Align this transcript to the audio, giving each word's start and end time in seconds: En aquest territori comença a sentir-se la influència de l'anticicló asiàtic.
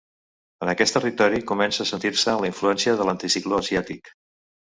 En 0.65 0.69
aquest 0.71 0.95
territori 0.95 1.41
comença 1.51 1.83
a 1.83 1.87
sentir-se 1.89 2.35
la 2.43 2.49
influència 2.53 2.97
de 3.01 3.07
l'anticicló 3.09 3.59
asiàtic. 3.65 4.13